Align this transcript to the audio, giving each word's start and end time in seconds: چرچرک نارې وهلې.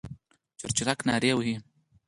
چرچرک 0.59 0.99
نارې 1.07 1.31
وهلې. 1.35 1.55